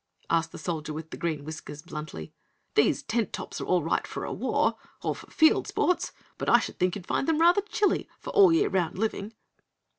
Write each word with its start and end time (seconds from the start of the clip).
asked 0.31 0.51
the 0.51 0.57
Soldier 0.57 0.93
with 0.93 1.11
Green 1.19 1.45
Whiskers, 1.45 1.83
bluntly. 1.83 2.33
"These 2.73 3.03
tent 3.03 3.31
tops 3.31 3.61
are 3.61 3.65
all 3.65 3.83
right 3.83 4.07
for 4.07 4.25
a 4.25 4.33
war, 4.33 4.75
or 5.03 5.13
for 5.15 5.29
field 5.29 5.67
sports, 5.67 6.11
but 6.39 6.49
I 6.49 6.57
should 6.57 6.79
think 6.79 6.95
you'd 6.95 7.05
find 7.05 7.27
them 7.27 7.37
rather 7.39 7.61
chilly 7.61 8.09
for 8.19 8.31
all 8.31 8.51
year 8.51 8.67
'round 8.67 8.97
living." 8.97 9.33